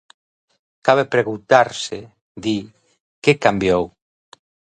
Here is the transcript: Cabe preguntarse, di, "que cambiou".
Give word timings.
Cabe 0.85 1.05
preguntarse, 1.15 1.97
di, 2.43 2.57
"que 3.23 3.33
cambiou". 3.43 3.83